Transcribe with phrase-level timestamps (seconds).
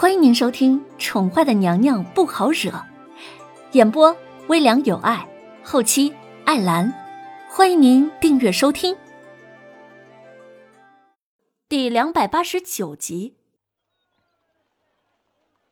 [0.00, 2.70] 欢迎您收听《宠坏的娘娘不好惹》，
[3.72, 5.28] 演播微凉有爱，
[5.64, 6.14] 后期
[6.44, 6.94] 艾兰。
[7.50, 8.96] 欢迎您订阅收听。
[11.68, 13.34] 第两百八十九集。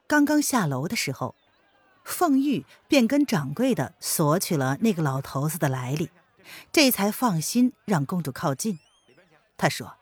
[0.09, 1.37] 刚刚下楼的时候，
[2.03, 6.11] 凤玉便跟掌柜的索取了那个老头子的来历，
[6.73, 8.81] 这才放心让公主靠近。
[9.57, 9.95] 他说：“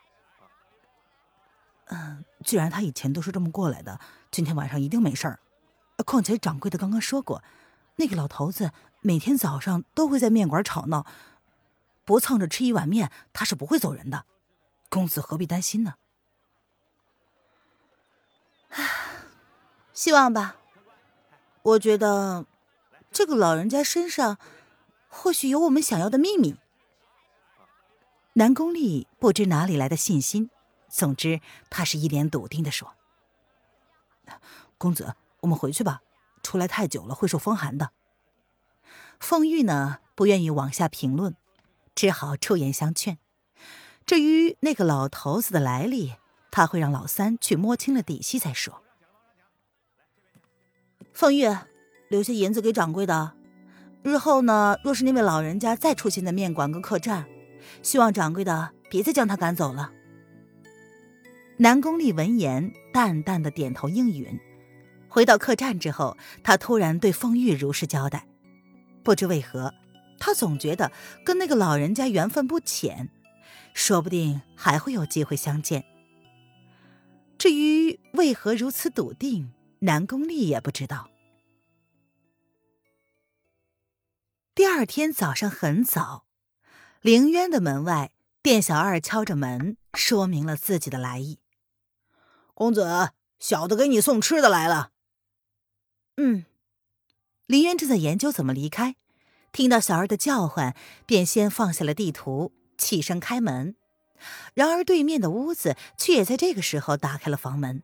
[1.95, 3.99] 嗯。”既然他以前都是这么过来的，
[4.31, 5.41] 今天晚上一定没事儿。
[6.05, 7.43] 况且掌柜的刚刚说过，
[7.97, 11.07] 那个老头子每天早上都会在面馆吵闹，
[12.05, 14.27] 不蹭着吃一碗面，他是不会走人的。
[14.91, 15.95] 公子何必担心呢？
[19.95, 20.57] 希望吧。
[21.63, 22.45] 我觉得
[23.11, 24.37] 这个老人家身上
[25.09, 26.57] 或许有我们想要的秘密。
[28.35, 30.51] 南宫丽不知哪里来的信心。
[30.97, 32.95] 总之，他是一脸笃定的说
[34.79, 36.03] ：“公子，我们回去吧，
[36.41, 37.91] 出来太久了会受风寒的。”
[39.19, 41.35] 凤玉呢，不愿意往下评论，
[41.97, 43.19] 只好出言相劝。
[44.07, 46.15] 至于那个老头子的来历，
[46.53, 48.81] 他会让老三去摸清了底细再说。
[51.13, 51.49] 凤玉，
[52.09, 53.33] 留下银子给掌柜的。
[54.05, 57.27] 日后呢，若是那位老人家再出现在面馆跟客栈，
[57.83, 59.91] 希望掌柜的别再将他赶走了。
[61.57, 64.41] 南宫丽闻言，淡淡的点头应允。
[65.09, 68.27] 回到客栈之后，他突然对风玉如实交代。
[69.05, 69.73] 不知为何，
[70.19, 70.91] 他总觉得
[71.25, 73.09] 跟那个老人家缘分不浅，
[73.73, 75.85] 说不定还会有机会相见。
[77.39, 81.09] 至于为何如此笃定，南宫丽也不知道。
[84.57, 86.25] 第二天早上很早，
[87.01, 88.11] 凌渊的门外，
[88.43, 91.39] 店小二敲着门，说明了自己的来意。
[92.55, 94.93] 公子，小的给你送吃的来了。
[96.17, 96.45] 嗯，
[97.47, 98.95] 林渊正在研究怎么离开，
[99.51, 103.75] 听到小二的叫唤，便先放下了地图，起身开门。
[104.55, 107.83] 然而对面的屋子却也在这个时候打开了房门，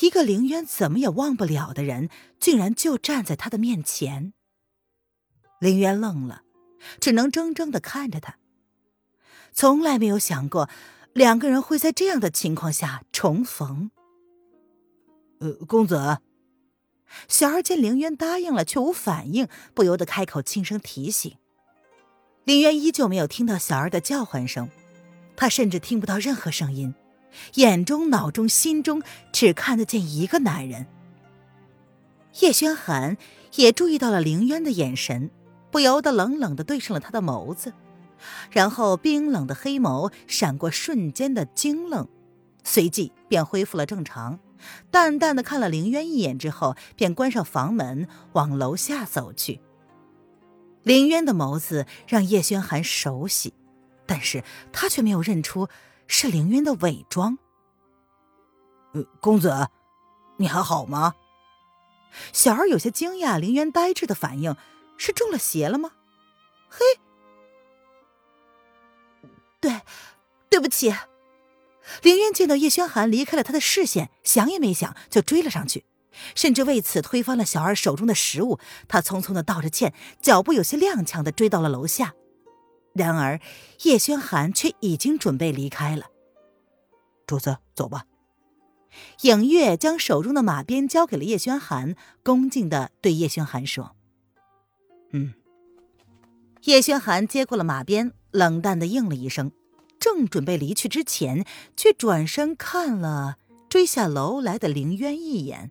[0.00, 4.34] 一个林渊怎么也忘不了的人，竟然就站在他的面前。
[5.58, 6.42] 林渊愣了，
[7.00, 8.36] 只能怔怔的看着他，
[9.52, 10.68] 从来没有想过。
[11.14, 13.90] 两个人会在这样的情况下重逢。
[15.38, 16.18] 呃，公子，
[17.28, 21.36] 小二见凌渊答应了却无反应，不由得开口轻声提醒。
[22.42, 24.68] 凌渊依旧没有听到小二的叫唤声，
[25.36, 26.92] 他甚至听不到任何声音，
[27.54, 29.00] 眼中、脑中、心中
[29.32, 30.86] 只看得见一个男人。
[32.40, 33.16] 叶轩寒
[33.54, 35.30] 也注意到了凌渊的眼神，
[35.70, 37.72] 不由得冷冷的对上了他的眸子。
[38.50, 42.08] 然后冰冷的黑眸闪过瞬间的惊愣，
[42.62, 44.38] 随即便恢复了正常，
[44.90, 49.60] 淡淡的看了凌渊一眼之后，便关上房门往楼下走去。
[50.82, 53.54] 凌渊的眸子让叶轩寒熟悉，
[54.06, 55.68] 但是他却没有认出
[56.06, 57.38] 是凌渊的伪装。
[58.92, 59.68] 呃，公子，
[60.36, 61.14] 你还好吗？
[62.32, 64.54] 小儿有些惊讶，凌渊呆滞的反应
[64.96, 65.90] 是中了邪了吗？
[66.68, 66.80] 嘿。
[69.64, 69.80] 对，
[70.50, 70.94] 对不起。
[72.02, 75.86] 凌渊见到叶轩寒离开了他的视线，想也没想就追了上去，
[76.34, 78.58] 甚至为此推翻了小二手中的食物。
[78.88, 82.12] 他匆匆的道着歉，脚步有些踉跄的追到了楼下。
[82.92, 83.40] 然而
[83.84, 86.08] 叶轩寒却已经准备离开了。
[87.26, 88.04] 主子，走吧。
[89.22, 93.96] 影月将手中的马鞭交给了叶轩寒，恭敬的对叶轩寒说
[95.12, 95.32] ：“嗯。”
[96.64, 98.12] 叶轩寒接过了马鞭。
[98.30, 99.52] 冷淡的应了一声，
[100.00, 103.36] 正准备离去之前，却转身看了
[103.68, 105.70] 追下楼来的凌渊一眼，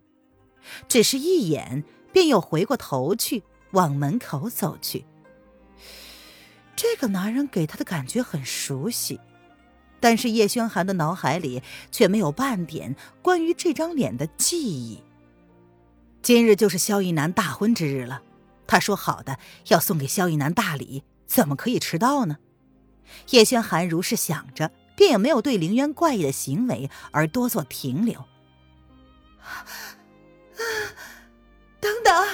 [0.87, 1.83] 只是一眼，
[2.13, 5.03] 便又回过头去往门口走去。
[6.73, 9.19] 这个男人给他的感觉很熟悉，
[9.99, 11.61] 但是叶轩寒的脑海里
[11.91, 15.03] 却没有半点关于这张脸的记忆。
[16.21, 18.21] 今日就是萧逸南大婚之日了，
[18.67, 19.37] 他说好的
[19.67, 22.37] 要送给萧逸南大礼，怎么可以迟到呢？
[23.29, 28.25] 叶轩寒如是想着，便也没有对凌渊怪异的行为而多做停留。
[31.79, 32.25] 等等！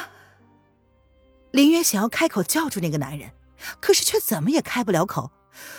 [1.52, 3.32] 凌渊想要开口叫住那个男人，
[3.80, 5.32] 可是却怎么也开不了口，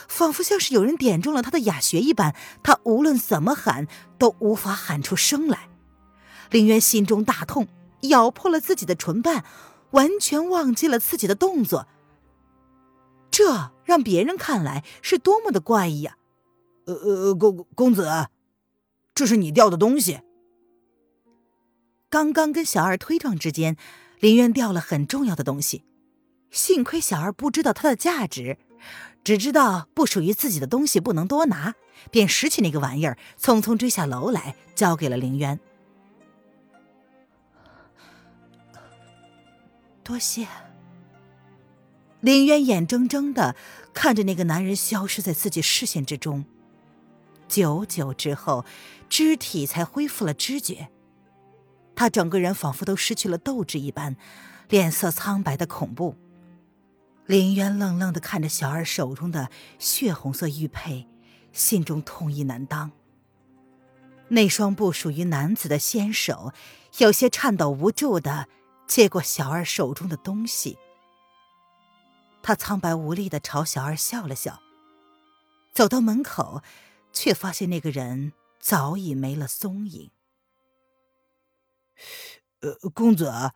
[0.09, 3.87] 仿佛像是有人点中了他的哑穴一般，他无论怎么喊
[4.19, 5.69] 都无法喊出声来。
[6.51, 7.69] 凌渊心中大痛，
[8.03, 9.45] 咬破了自己的唇瓣，
[9.93, 11.87] 完全忘记了自己的动作。
[13.31, 16.17] 这让别人看来是多么的怪异呀！
[16.87, 18.29] 呃呃，公公子，
[19.15, 20.21] 这是你掉的东西。
[22.09, 23.77] 刚刚跟小二推撞之间，
[24.19, 25.85] 林渊掉了很重要的东西，
[26.51, 28.59] 幸亏小二不知道它的价值，
[29.23, 31.75] 只知道不属于自己的东西不能多拿，
[32.11, 35.61] 便拾起那个玩意儿，匆匆追下楼来，交给了林渊。
[40.11, 40.49] 多谢。
[42.21, 43.55] 林渊眼睁睁的
[43.95, 46.45] 看着那个男人消失在自己视线之中，
[47.47, 48.65] 久久之后，
[49.09, 50.89] 肢体才恢复了知觉。
[51.95, 54.17] 他整个人仿佛都失去了斗志一般，
[54.69, 56.17] 脸色苍白的恐怖。
[57.27, 59.49] 林渊愣愣的看着小二手中的
[59.79, 61.07] 血红色玉佩，
[61.53, 62.91] 心中痛意难当。
[64.31, 66.53] 那双不属于男子的纤手，
[66.99, 68.49] 有些颤抖无助的
[68.91, 70.77] 接过小二手中的东西。
[72.43, 74.61] 他苍白无力的朝小二笑了笑，
[75.73, 76.65] 走到门口，
[77.13, 80.11] 却发现那个人早已没了踪影。
[82.63, 83.53] 呃，公子，呃，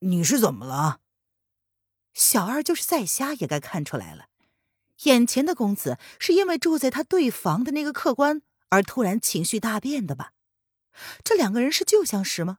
[0.00, 0.98] 你是怎么了？
[2.12, 4.26] 小二就是再瞎也该看出来了，
[5.04, 10.32] 眼前的公子是因为住在他对房的那个客官而突然情绪大变的吧？
[11.22, 12.58] 这两个人是旧相识吗？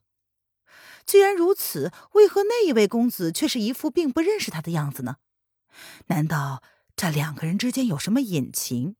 [1.05, 5.17] 既然如此，为何那一位公子却是一副并不认识他的样子呢？
[6.07, 6.63] 难道
[6.95, 8.95] 这两个人之间有什么隐情？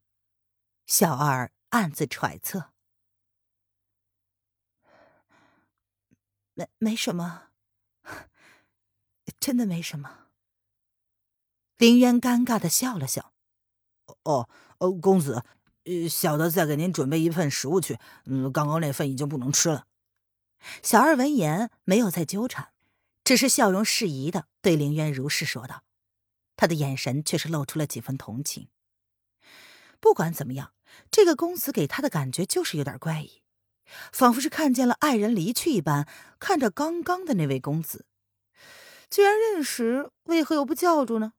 [0.86, 2.72] 小二暗自揣测。
[6.54, 7.48] 没没什么，
[9.40, 10.28] 真的没什么。
[11.78, 13.34] 林渊尴尬的笑了笑。
[14.24, 14.48] 哦，
[14.78, 15.44] 哦，公子，
[16.10, 17.98] 小的再给您准备一份食物去。
[18.26, 19.88] 嗯，刚刚那份已经不能吃了。
[20.82, 22.70] 小二闻言没有再纠缠，
[23.24, 25.84] 只是笑容适宜的对凌渊如是说道，
[26.56, 28.70] 他的眼神却是露出了几分同情。
[30.00, 30.74] 不管怎么样，
[31.10, 33.42] 这个公子给他的感觉就是有点怪异。
[34.12, 36.08] 仿佛是看见了爱人离去一般，
[36.40, 38.08] 看着刚刚的那位公子，
[39.10, 41.34] 既然认识，为何又不叫住呢？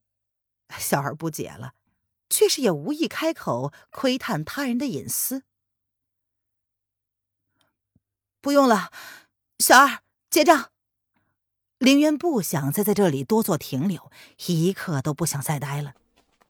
[0.78, 1.75] 小二不解了，
[2.31, 5.43] 却是也无意开口窥探他人的隐私。
[8.47, 8.93] 不用了，
[9.59, 9.99] 小二
[10.31, 10.71] 结账。
[11.79, 14.09] 林渊不想再在这里多做停留，
[14.47, 15.95] 一刻都不想再待了。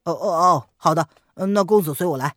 [0.03, 2.37] 哦哦哦，好的，那公子随我来。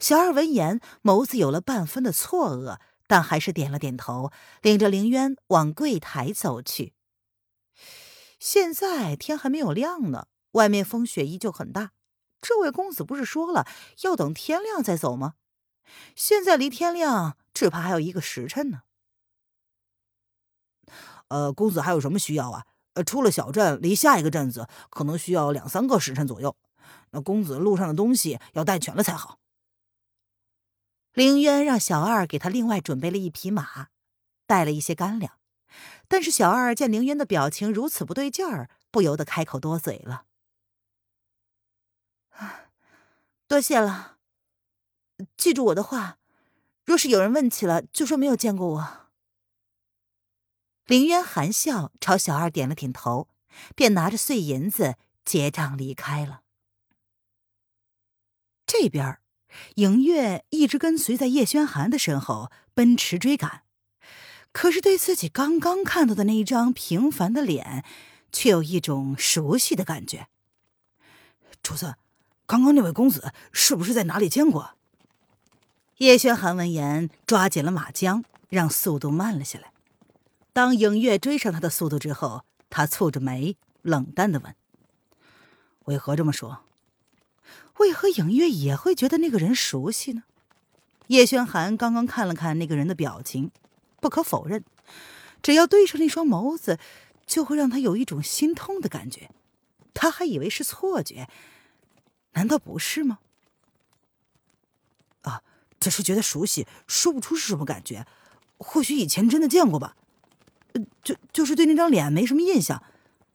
[0.00, 4.32] 小二闻言，眸子有了半分的错愕，但还是点了点头，
[4.62, 6.94] 领着凌渊往柜台走去。
[8.38, 11.90] 现在天还没有亮呢，外面风雪依旧很大。
[12.40, 13.66] 这位公子不是说了
[14.00, 15.34] 要等天亮再走吗？
[16.16, 18.82] 现在离天亮只怕还有一个时辰呢。
[21.28, 22.66] 呃，公子还有什么需要啊？
[22.94, 26.56] 呃，出了小镇，离下一个镇子可能需要两三个时辰左右。
[27.10, 29.38] 那公子路上的东西要带全了才好。
[31.14, 33.88] 凌渊让小二给他另外准备了一匹马，
[34.46, 35.38] 带了一些干粮。
[36.08, 40.26] 但是小二见凌渊的表情如此不对劲儿，不由得开口多嘴了
[43.48, 44.18] ：“多谢了，
[45.36, 46.18] 记住我的话，
[46.84, 49.08] 若是有人问起了，就说没有见过我。”
[50.86, 53.28] 凌渊含笑朝小二点了点头，
[53.74, 56.42] 便拿着碎银子结账离开了。
[58.66, 59.18] 这边。
[59.74, 63.64] 影月一直跟随在叶轩寒的身后奔驰追赶，
[64.50, 67.84] 可是对自己刚刚看到的那一张平凡的脸，
[68.32, 70.28] 却有一种熟悉的感觉。
[71.62, 71.96] 主子，
[72.46, 74.78] 刚刚那位公子是不是在哪里见过？
[76.02, 79.70] 叶轩寒闻言抓紧了马缰，让速度慢了下来。
[80.52, 84.52] 当影月追上他的速度之后，他蹙着眉，冷淡的问
[85.86, 86.64] ：“为何这么说？”
[87.78, 90.24] 为何影月也会觉得那个人熟悉呢？
[91.06, 93.52] 叶轩寒刚刚看了看那个人的表情，
[94.00, 94.64] 不可否认，
[95.40, 96.80] 只要对上那双眸子，
[97.24, 99.30] 就会让他有一种心痛的感觉。
[99.94, 101.28] 他还以为是错觉，
[102.32, 103.20] 难道不是吗？
[105.82, 108.06] 只是觉得熟悉，说不出是什么感觉。
[108.56, 109.96] 或许以前真的见过吧。
[110.72, 112.82] 呃，就就是对那张脸没什么印象。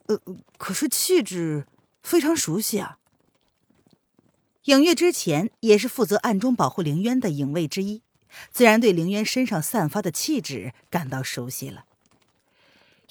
[0.08, 0.20] 呃，
[0.58, 1.68] 可是气质
[2.02, 2.98] 非常熟悉啊。
[4.64, 8.02] 影月之前也是负责暗中保护凌渊的影卫之一，
[8.52, 11.86] 自然对凌渊身上散发的气质感到熟悉了。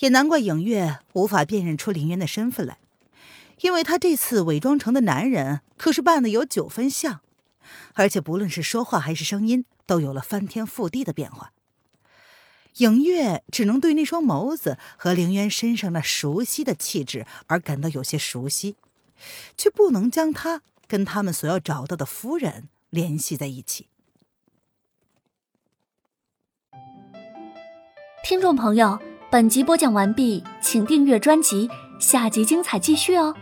[0.00, 2.78] 也难怪影月无法辨认出凌渊的身份来，
[3.60, 7.20] 因为他这次伪装成的男人可是扮的有九分像，
[7.94, 11.52] 而且不论是说话还是声音，都有了翻天覆地的变化。
[12.78, 18.76] 影月只能对那双眸子和凌渊身上那熟悉的气质而感到有些熟悉，
[19.56, 20.62] 却不能将他。
[20.88, 23.88] 跟他们所要找到的夫人联系在一起。
[28.22, 28.96] 听众朋友，
[29.28, 31.68] 本集播讲完毕，请订阅专辑，
[31.98, 33.34] 下集精彩继续哦。